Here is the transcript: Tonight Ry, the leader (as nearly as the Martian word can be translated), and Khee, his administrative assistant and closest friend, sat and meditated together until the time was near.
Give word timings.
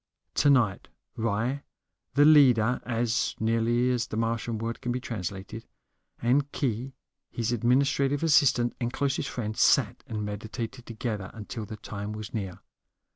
Tonight 0.33 0.87
Ry, 1.15 1.61
the 2.15 2.25
leader 2.25 2.81
(as 2.87 3.35
nearly 3.39 3.91
as 3.91 4.07
the 4.07 4.17
Martian 4.17 4.57
word 4.57 4.81
can 4.81 4.91
be 4.91 4.99
translated), 4.99 5.67
and 6.19 6.51
Khee, 6.51 6.95
his 7.29 7.51
administrative 7.51 8.23
assistant 8.23 8.73
and 8.79 8.91
closest 8.91 9.29
friend, 9.29 9.55
sat 9.55 10.03
and 10.07 10.25
meditated 10.25 10.87
together 10.87 11.29
until 11.35 11.67
the 11.67 11.77
time 11.77 12.13
was 12.13 12.33
near. 12.33 12.61